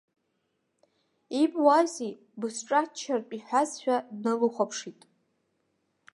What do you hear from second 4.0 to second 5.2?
дналыхәаԥшит.